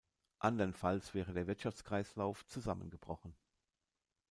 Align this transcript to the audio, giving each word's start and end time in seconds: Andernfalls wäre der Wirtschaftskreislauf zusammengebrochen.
Andernfalls 0.39 1.13
wäre 1.13 1.31
der 1.31 1.45
Wirtschaftskreislauf 1.45 2.43
zusammengebrochen. 2.47 3.35